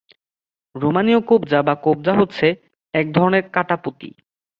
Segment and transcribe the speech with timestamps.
[0.75, 2.47] রোমানীয় কোবজা বা কোবজা হচ্ছে
[2.93, 4.09] এক ধরনের কাটা পুঁতি।